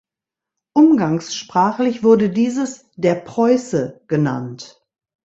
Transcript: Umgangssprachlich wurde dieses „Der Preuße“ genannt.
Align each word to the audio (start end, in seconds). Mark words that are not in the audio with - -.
Umgangssprachlich 0.73 2.01
wurde 2.03 2.31
dieses 2.31 2.89
„Der 2.95 3.13
Preuße“ 3.13 4.01
genannt. 4.07 4.83